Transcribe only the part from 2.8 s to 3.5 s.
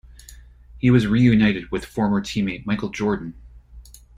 Jordan.